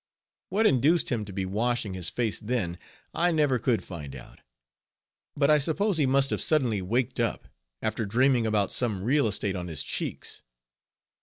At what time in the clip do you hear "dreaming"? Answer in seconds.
8.07-8.47